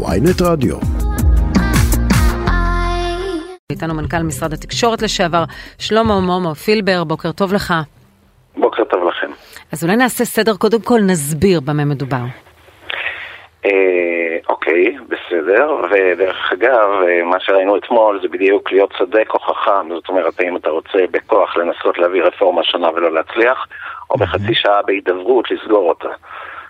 [0.00, 0.76] ויינט רדיו.
[3.72, 5.44] איתנו מנכ"ל משרד התקשורת לשעבר,
[5.78, 7.74] שלמה מומו פילבר, בוקר טוב לך.
[8.56, 9.30] בוקר טוב לכם.
[9.72, 12.24] אז אולי נעשה סדר, קודם כל נסביר במה מדובר.
[13.66, 19.88] אה, אוקיי, בסדר, ודרך אגב, אה, מה שראינו אתמול זה בדיוק להיות צודק או חכם,
[19.94, 23.66] זאת אומרת, האם אתה רוצה בכוח לנסות להביא רפורמה שונה ולא להצליח,
[24.10, 26.08] או בחצי שעה בהידברות לסגור אותה.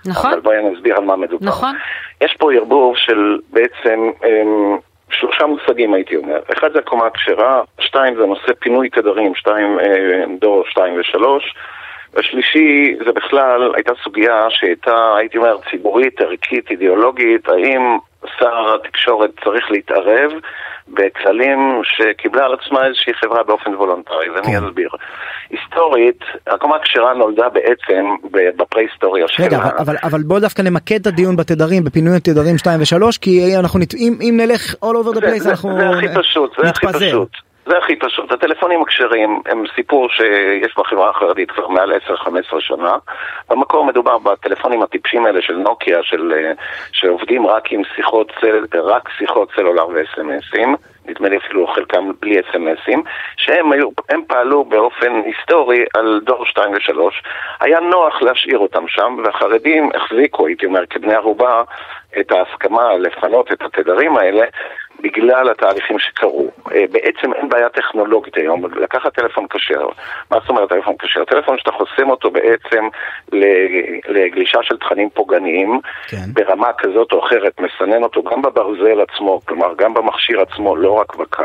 [0.07, 0.31] נכון.
[0.33, 1.47] אבל בואי נסביר על מה מדובר.
[1.47, 1.75] נכון.
[2.21, 4.77] יש פה ערבוב של בעצם אמ,
[5.11, 6.39] שלושה מושגים הייתי אומר.
[6.59, 11.55] אחד זה הקומה הכשרה, שתיים זה נושא פינוי תדרים, שתיים, אה, דור שתיים ושלוש.
[12.15, 17.99] והשלישי זה בכלל הייתה סוגיה שהייתה, הייתי אומר, ציבורית, ערכית, אידיאולוגית, האם
[18.39, 20.33] שר התקשורת צריך להתערב
[20.89, 24.65] בכללים שקיבלה על עצמה איזושהי חברה באופן וולונטרי, ואני כן.
[24.65, 24.89] אסביר.
[25.51, 28.05] היסטורית, הקומה הכשרה נולדה בעצם
[28.57, 29.47] בפרה-היסטוריה שלה.
[29.47, 33.57] רגע, אבל, אבל, אבל בוא דווקא נמקד את הדיון בתדרים, בפינוי התדרים 2 ו-3, כי
[33.59, 33.95] אנחנו, נת...
[33.95, 36.87] אם, אם נלך all over the place, זה, אנחנו זה הכי פשוט, זה הכי.
[36.87, 37.52] פשוט.
[37.67, 38.33] זה הכי פשוט.
[38.33, 42.97] הטלפונים הכשרים הם סיפור שיש בחברה החרדית כבר מעל 10-15 שנה.
[43.51, 46.53] במקור מדובר בטלפונים הטיפשים האלה של נוקיה, של, אה,
[46.93, 50.77] שעובדים רק עם שיחות, סל, רק שיחות סלולר וסמסים.
[51.07, 53.03] נדמה לי אפילו חלקם בלי אס.אם.אסים,
[53.37, 53.89] שהם היו,
[54.27, 56.99] פעלו באופן היסטורי על דור 2 ו-3.
[57.61, 61.63] היה נוח להשאיר אותם שם, והחרדים החזיקו, הייתי אומר, כבני ערובה,
[62.21, 64.45] את ההסכמה לפנות את התדרים האלה
[65.03, 66.51] בגלל התהליכים שקרו.
[66.73, 69.87] אה, בעצם אין בעיה טכנולוגית היום, לקחת טלפון כשר.
[70.31, 71.25] מה זאת אומרת טלפון כשר?
[71.25, 72.89] טלפון שאתה חוסם אותו בעצם
[74.09, 76.17] לגלישה של תכנים פוגעניים, כן.
[76.33, 81.17] ברמה כזאת או אחרת, מסנן אותו גם בברזל עצמו, כלומר גם במכשיר עצמו, לא רק
[81.17, 81.43] בקו.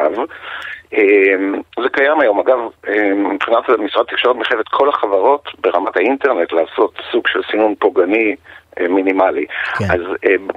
[0.93, 6.51] אמ, זה קיים היום, אגב, אמ, מבחינת משרד התקשורת מחייב את כל החברות ברמת האינטרנט
[6.51, 8.35] לעשות סוג של סינון פוגעני
[8.79, 9.45] אה, מינימלי.
[9.77, 9.85] כן.
[9.85, 10.47] אז אמ,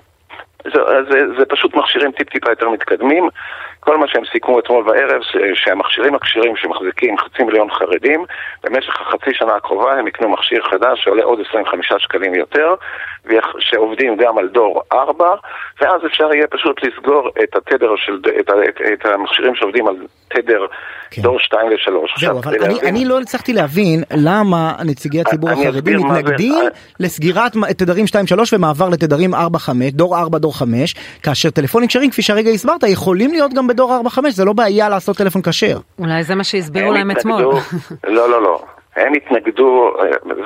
[0.64, 0.80] זה,
[1.10, 3.28] זה, זה פשוט מכשירים טיפ-טיפה יותר מתקדמים.
[3.80, 8.24] כל מה שהם סיכמו אתמול בערב, ש- שהמכשירים הכשרים שמחזיקים חצי מיליון חרדים,
[8.64, 12.74] במשך החצי שנה הקרובה הם יקנו מכשיר חדש שעולה עוד 25 שקלים יותר,
[13.58, 15.34] שעובדים גם על דור 4,
[15.80, 19.96] ואז אפשר יהיה פשוט לסגור את התדר של, את, את, את המכשירים שעובדים על
[20.28, 20.66] תדר
[21.10, 21.22] כן.
[21.22, 22.20] דור 2 ו-3.
[22.20, 26.20] זהו, אבל אני, אני לא הצלחתי להבין למה נציגי הציבור אני החרדי אסביר מה זה.
[26.20, 26.68] מתנגדים אה.
[27.00, 29.38] לסגירת תדרים 2-3 ומעבר לתדרים 4-5,
[29.92, 34.30] דור 4, דור 5, כאשר טלפונים כשרים, כפי שהרגע הסברת, יכולים להיות גם בדור 4-5,
[34.30, 35.78] זה לא בעיה לעשות טלפון כשר.
[35.98, 37.42] אולי זה מה שהסבירו הם להם אתמול.
[38.16, 38.62] לא, לא, לא.
[38.96, 39.92] הם התנגדו,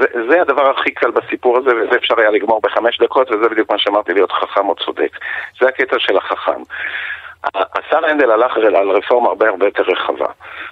[0.00, 3.70] זה, זה הדבר הכי קל בסיפור הזה, וזה אפשר היה לגמור בחמש דקות, וזה בדיוק
[3.70, 5.10] מה שאמרתי, להיות חכם או צודק.
[5.60, 6.62] זה הקטע של החכם.
[7.94, 10.26] השר הנדל הלך על רפורמה הרבה הרבה יותר רחבה.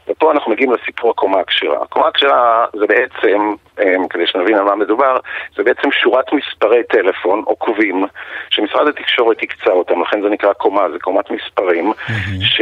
[0.09, 1.83] ופה אנחנו מגיעים לסיפור הקומה הכשרה.
[1.83, 5.17] הקומה הכשרה זה בעצם, אה, כדי שנבין על מה מדובר,
[5.57, 8.07] זה בעצם שורת מספרי טלפון או קווים
[8.51, 11.93] שמשרד התקשורת הקצה אותם, לכן זה נקרא קומה, זה קומת מספרים,
[12.41, 12.61] ש,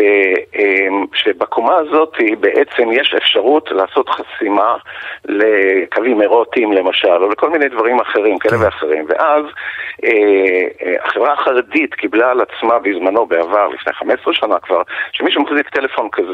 [0.56, 4.76] אה, שבקומה הזאת בעצם יש אפשרות לעשות חסימה
[5.24, 9.04] לקווים אירוטיים למשל, או לכל מיני דברים אחרים, כאלה ואחרים.
[9.08, 9.44] ואז
[10.04, 10.10] אה,
[10.86, 16.08] אה, החברה החרדית קיבלה על עצמה בזמנו, בעבר, לפני 15 שנה כבר, שמישהו מחזיק טלפון
[16.12, 16.32] כזה,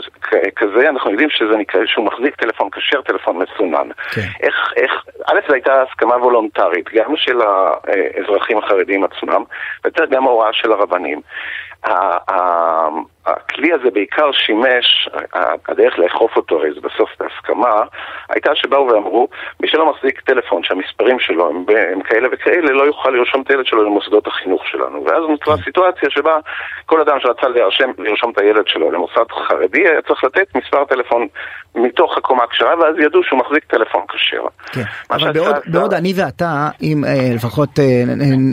[0.57, 3.89] כזה אנחנו יודעים שזה נקרא, שהוא מחזיק טלפון כשר, טלפון מסונן.
[4.15, 4.21] כן.
[4.41, 9.43] איך, איך, א', זו הייתה הסכמה וולונטרית, גם של האזרחים החרדים עצמם,
[9.85, 11.21] ויותר גם ההוראה של הרבנים.
[13.27, 15.09] הכלי הזה בעיקר שימש,
[15.69, 17.75] הדרך לאכוף אותו, הרי זה בסוף בהסכמה,
[18.29, 19.29] הייתה שבאו ואמרו,
[19.61, 23.67] מי שלא מחזיק טלפון שהמספרים שלו הם, הם כאלה וכאלה, לא יוכל לרשום את הילד
[23.67, 25.05] שלו למוסדות החינוך שלנו.
[25.05, 26.37] ואז נוצרה סיטואציה שבה
[26.87, 31.27] כל אדם שרצה לרשם, לרשום את הילד שלו למוסד חרדי, היה צריך לתת מספר טלפון
[31.75, 34.43] מתוך הקומה הכשרה, ואז ידעו שהוא מחזיק טלפון כשר.
[34.73, 34.83] כן.
[35.11, 37.85] אבל בעוד, השר- בעוד אני ואתה, אם אה, לפחות אה,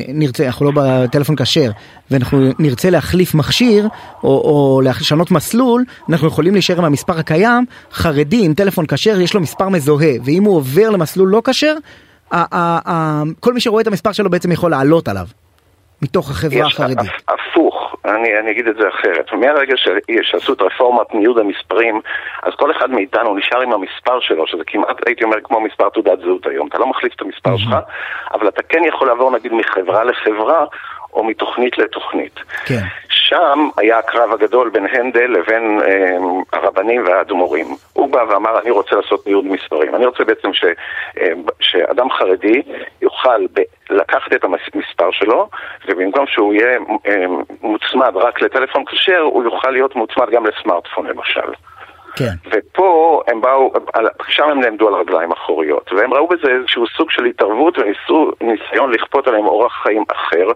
[0.07, 1.69] נרצה, אנחנו לא בטלפון כשר,
[2.11, 3.87] ואנחנו נרצה להחליף מכשיר,
[4.23, 9.33] או, או לשנות מסלול, אנחנו יכולים להישאר עם המספר הקיים, חרדי עם טלפון כשר, יש
[9.33, 11.75] לו מספר מזוהה, ואם הוא עובר למסלול לא כשר,
[13.39, 15.25] כל מי שרואה את המספר שלו בעצם יכול לעלות עליו,
[16.01, 16.99] מתוך החברה החרדית.
[16.99, 19.25] הפ- הפוך, אני, אני אגיד את זה אחרת.
[19.33, 19.73] מהרגע
[20.21, 22.01] שעשו את רפורמת ניוד המספרים,
[22.43, 26.19] אז כל אחד מאיתנו נשאר עם המספר שלו, שזה כמעט, הייתי אומר, כמו מספר תעודת
[26.19, 26.67] זהות היום.
[26.67, 27.75] אתה לא מחליף את המספר שלך,
[28.33, 30.65] אבל אתה כן יכול לעבור נגיד מחברה לחברה,
[31.13, 32.39] או מתוכנית לתוכנית.
[32.65, 32.81] כן.
[33.33, 36.17] שם היה הקרב הגדול בין הנדל לבין אה,
[36.53, 37.65] הרבנים והאדמו"רים.
[37.93, 39.95] הוא בא ואמר, אני רוצה לעשות ניוד מספרים.
[39.95, 40.65] אני רוצה בעצם ש,
[41.17, 41.27] אה,
[41.59, 42.61] שאדם חרדי
[43.01, 45.49] יוכל ב, לקחת את המספר שלו,
[45.87, 46.77] ובמקום שהוא יהיה
[47.07, 47.25] אה,
[47.61, 51.51] מוצמד רק לטלפון כשר, הוא יוכל להיות מוצמד גם לסמארטפון למשל.
[52.15, 52.33] כן.
[52.51, 53.73] ופה הם באו,
[54.27, 58.91] שם הם נעמדו על רגליים אחוריות, והם ראו בזה איזשהו סוג של התערבות וניסו ניסיון
[58.91, 60.47] לכפות עליהם אורח חיים אחר.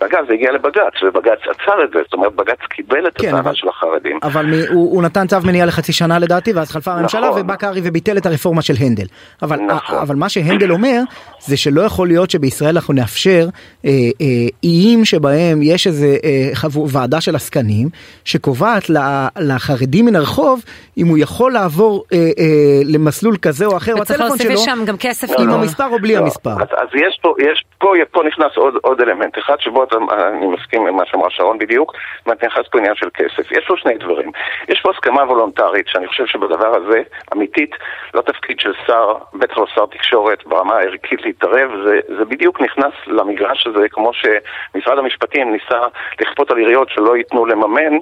[0.00, 3.40] ואגב, זה הגיע לבג"ץ, ובג"ץ עצר את זה, זאת אומרת, בג"ץ קיבל את כן, הטענה
[3.40, 4.18] אבל- של החרדים.
[4.22, 7.40] אבל מ, הוא, הוא נתן צו מניעה לחצי שנה לדעתי ואז חלפה הממשלה נכון.
[7.40, 9.06] ובא קרעי וביטל את הרפורמה של הנדל.
[9.42, 9.98] אבל, נכון.
[9.98, 11.00] אבל מה שהנדל אומר
[11.38, 13.46] זה שלא יכול להיות שבישראל אנחנו נאפשר
[13.84, 13.90] אה,
[14.20, 14.26] אה,
[14.64, 17.88] איים שבהם יש איזה אה, חבו, ועדה של עסקנים
[18.24, 18.90] שקובעת
[19.38, 20.62] לחרדים מן הרחוב
[21.04, 24.96] אם הוא יכול לעבור אה, אה, למסלול כזה או אחר בטלפון להוסיף שלו שם גם
[24.96, 25.54] כסף לא, עם לא.
[25.54, 26.50] המספר או בלי לא, המספר.
[26.50, 29.96] אז, אז יש פה, יש פה, פה נכנס עוד, עוד אלמנט אחד שבו אתה,
[30.28, 31.92] אני מסכים עם מה שאמרה שרון בדיוק,
[32.26, 33.52] נכנס פה עניין של כסף.
[33.52, 34.30] יש פה שני דברים.
[34.68, 37.02] יש פה הסכמה וולונטרית, שאני חושב שבדבר הזה,
[37.32, 37.70] אמיתית,
[38.14, 42.92] לא תפקיד של שר, בטח לא שר תקשורת ברמה הערכית להתערב, זה, זה בדיוק נכנס
[43.06, 45.80] למגרש הזה, כמו שמשרד המשפטים ניסה
[46.20, 47.94] לכפות על עיריות שלא ייתנו לממן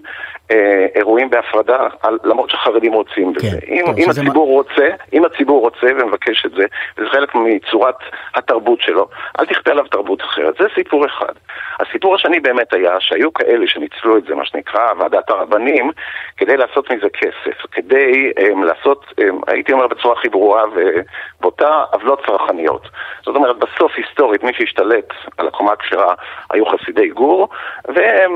[0.50, 3.50] אה, אירועים בהפרדה, על, למרות שחרדים רוצים בזה.
[3.50, 6.64] כן, אם, טוב, אם הציבור רוצה, אם הציבור רוצה ומבקש את זה,
[6.98, 7.94] וזה חלק מצורת
[8.34, 9.08] התרבות שלו,
[9.40, 10.54] אל תכפה עליו תרבות אחרת.
[10.58, 11.32] זה סיפור אחד.
[11.80, 15.90] הסיפור השני באמת היה שהיו כאלה שניצלו את זה, מה שנקרא ועדת הרבנים,
[16.36, 22.26] כדי לעשות מזה כסף, כדי um, לעשות, um, הייתי אומר בצורה הכי ברורה ובוטה, עוולות
[22.26, 22.88] צרכניות.
[23.24, 25.08] זאת אומרת, בסוף היסטורית מי שהשתלט
[25.38, 26.14] על הקומה הכשרה
[26.50, 27.48] היו חסידי גור,
[27.88, 28.30] והם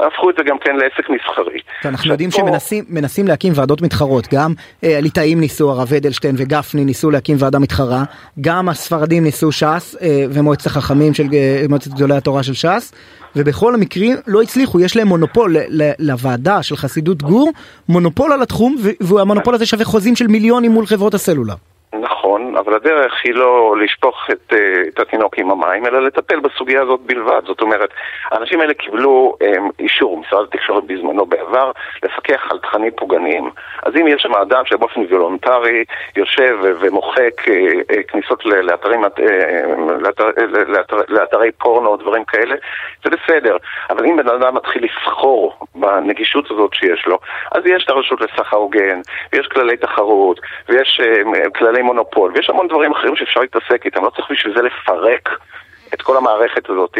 [0.00, 1.60] הפכו את זה גם כן לעסק מסחרי.
[1.84, 4.52] אנחנו יודעים שמנסים מנסים להקים ועדות מתחרות, גם
[4.84, 8.02] אה, הליטאים ניסו, הרב אדלשטיין וגפני ניסו להקים ועדה מתחרה,
[8.40, 12.92] גם הספרדים ניסו ש"ס אה, ומועצת החכמים של אה, מועצת גדולי התורה של ש"ס,
[13.36, 17.50] ובכל המקרים לא הצליחו, יש להם מונופול ל- ל- לוועדה של חסידות גור,
[17.88, 21.54] מונופול על התחום, והמונופול הזה שווה חוזים של מיליונים מול חברות הסלולר.
[21.94, 22.19] נכון,
[22.58, 27.00] אבל הדרך היא לא לשפוך את, אה, את התינוק עם המים, אלא לטפל בסוגיה הזאת
[27.00, 27.42] בלבד.
[27.46, 27.90] זאת אומרת,
[28.30, 31.70] האנשים האלה קיבלו הם, אישור, משרד התקשורת בזמנו בעבר,
[32.02, 33.50] לפקח על תכנים פוגעניים.
[33.82, 35.84] אז אם יש שם אדם שבאופן וולונטרי
[36.16, 37.54] יושב ומוחק אה,
[37.90, 39.04] אה, כניסות לאתרים,
[40.00, 40.30] לאתר,
[40.66, 42.54] לאתר, לאתרי פורנו או דברים כאלה,
[43.04, 43.56] זה בסדר.
[43.90, 47.18] אבל אם בן אדם מתחיל לסחור בנגישות הזאת שיש לו,
[47.52, 49.00] אז יש את הרשות לסחר הוגן,
[49.32, 51.00] ויש כללי תחרות, ויש
[51.54, 55.28] כללי מונופול, ויש המון דברים אחרים שאפשר להתעסק איתם, לא צריך בשביל זה לפרק
[55.94, 56.98] את כל המערכת הזאת,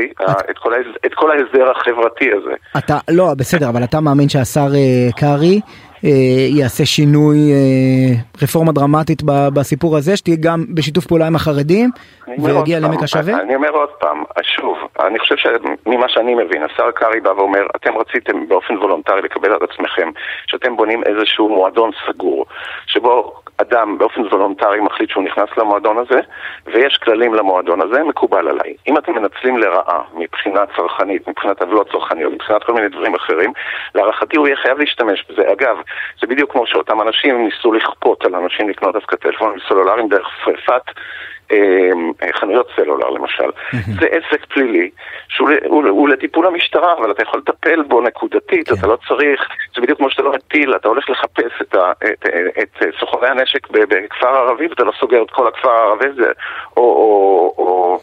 [0.51, 0.73] את כל,
[1.07, 2.55] את כל ההסדר החברתי הזה.
[2.79, 5.61] אתה, לא, בסדר, אבל אתה מאמין שהשר אה, קרעי
[6.05, 6.11] אה,
[6.59, 11.91] יעשה שינוי, אה, רפורמה דרמטית ב- בסיפור הזה, שתהיה גם בשיתוף פעולה עם החרדים,
[12.39, 13.41] ויגיע לעמק השווה?
[13.41, 17.91] אני אומר עוד פעם, שוב, אני חושב שממה שאני מבין, השר קרעי בא ואומר, אתם
[17.97, 20.11] רציתם באופן וולונטרי לקבל על עצמכם
[20.47, 22.47] שאתם בונים איזשהו מועדון סגור,
[22.87, 26.21] שבו אדם באופן וולונטרי מחליט שהוא נכנס למועדון הזה,
[26.67, 28.75] ויש כללים למועדון הזה, מקובל עליי.
[28.89, 33.53] אם אתם מנצלים לרעה מבחינה צרכנית, מבחינת עוולות צרכניות, מבחינת כל מיני דברים אחרים,
[33.95, 35.53] להערכתי הוא יהיה חייב להשתמש בזה.
[35.53, 35.77] אגב,
[36.21, 40.53] זה בדיוק כמו שאותם אנשים ניסו לכפות על אנשים לקנות דווקא טלפונים סלולריים דרך אה,
[42.41, 43.51] חנויות סלולר למשל.
[44.01, 44.91] זה עסק פלילי
[45.29, 49.41] שהוא ל- הוא- הוא לטיפול המשטרה, אבל אתה יכול לטפל בו נקודתית, אתה לא צריך,
[49.77, 52.27] זה בדיוק כמו שאתה לא מטיל, אתה הולך לחפש את ה- את-
[52.63, 56.31] את סוחרי הנשק ב- בכפר ערבי ואתה לא סוגר את כל הכפר הערבי הזה,
[56.77, 58.01] או- או- או-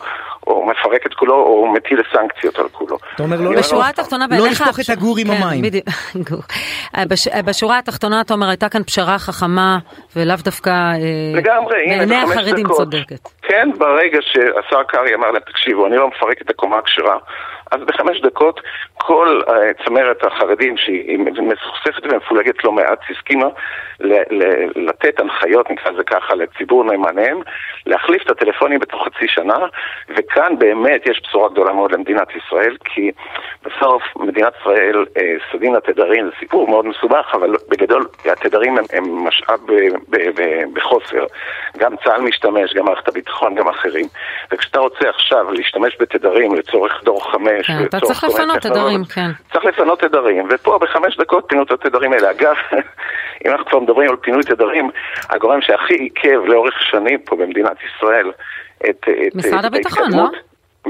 [0.48, 2.98] או מפרק את כולו, או מטיל סנקציות על כולו.
[3.16, 4.48] אתה אומר לא בשורה התחתונה לא.
[4.48, 5.64] לשפוך את הגור עם כן, המים.
[6.98, 9.78] אה, בש- אה, בשורה התחתונה אתה אומר הייתה כאן פשרה חכמה
[10.16, 10.94] ולאו דווקא אה,
[11.34, 12.68] לגמרי, הנה, בעיני החרדים.
[12.68, 13.30] צודקת.
[13.42, 17.18] כן, ברגע שהשר קרעי אמר להם, תקשיבו, אני לא מפרק את הקומה הכשרה,
[17.72, 18.62] אז בחמש דקות
[18.94, 19.52] כל uh,
[19.86, 23.46] צמרת החרדים שהיא מסוכסכת ומפולגת לא מעט, הסכימה
[24.76, 27.40] לתת הנחיות, נקרא לזה ככה, לציבור נאמניהם,
[27.86, 29.58] להחליף את הטלפונים בתוך חצי שנה,
[30.10, 33.12] וכאן באמת יש בשורה גדולה מאוד למדינת ישראל, כי
[33.66, 35.22] בסוף מדינת ישראל, uh,
[35.52, 39.74] סדין התדרים זה סיפור מאוד מסובך, אבל בגדול התדרים הם, הם משאב ב,
[40.10, 41.26] ב, ב, בחוסר.
[41.78, 44.06] גם צה"ל משתמש, גם מערכת הביטחון, גם אחרים.
[44.52, 47.22] וכשאתה רוצה עכשיו להשתמש בתדרים לצורך דור
[47.64, 49.32] חמש, כן, אתה צריך לפנות תדרים, כן.
[49.54, 52.32] צריך לפנות תדרים, ופה בחמש דקות פינו את התדרים האלה.
[52.32, 52.56] אגב,
[53.46, 54.90] אם אנחנו כבר מדברים על פינוי תדרים,
[55.30, 58.32] הגורם שהכי עיכב לאורך שנים פה במדינת ישראל
[58.90, 60.30] את, משרד את הביטחון, לא?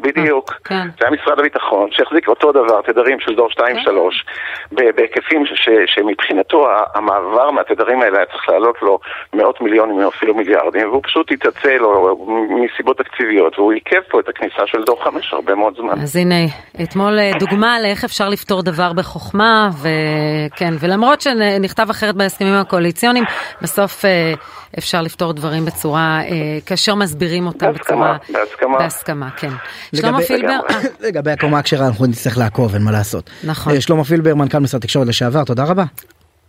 [0.01, 0.51] בדיוק.
[0.51, 0.87] אה, כן.
[0.99, 4.85] זה היה משרד הביטחון, שהחזיק אותו דבר, תדרים של דור 2-3, כן.
[4.95, 5.43] בהיקפים
[5.85, 8.99] שמבחינתו המעבר מהתדרים האלה היה צריך לעלות לו
[9.33, 14.29] מאות מיליונים או אפילו מיליארדים, והוא פשוט התעצל או מסיבות תקציביות, והוא עיכב פה את
[14.29, 16.01] הכניסה של דור 5 הרבה מאוד זמן.
[16.01, 16.35] אז הנה,
[16.83, 23.25] אתמול אה, דוגמה לאיך אפשר לפתור דבר בחוכמה, וכן, ולמרות שנכתב אחרת בהסכמים הקואליציוניים,
[23.61, 24.33] בסוף אה,
[24.77, 26.19] אפשר לפתור דברים בצורה,
[26.65, 28.39] כאשר מסבירים אותם בהסכמה, בצורה...
[28.39, 28.77] בהסכמה.
[28.77, 29.49] בהסכמה, כן.
[29.95, 30.59] שלמה פילבר.
[30.69, 33.29] אה, לגבי הקומה הכשרה אנחנו נצטרך לעקוב, אין מה לעשות.
[33.43, 33.73] נכון.
[33.73, 35.83] אה, שלמה פילבר, מנכ"ל משרד התקשורת לשעבר, תודה רבה.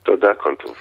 [0.02, 0.74] תודה, כל טוב.